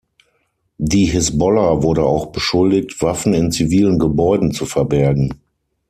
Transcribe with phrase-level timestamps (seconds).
[0.79, 5.35] Die Hisbollah wurde auch beschuldigt, Waffen in zivilen Gebäuden zu verbergen.